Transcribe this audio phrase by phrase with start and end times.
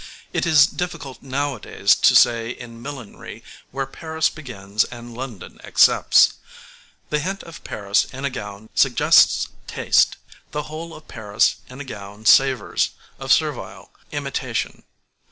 [0.33, 6.33] It is difficult nowadays to say in millinery where Paris begins and London accepts.
[7.11, 10.17] The hint of Paris in a gown suggests taste;
[10.53, 14.81] the whole of Paris in a gown savours of servile imitation.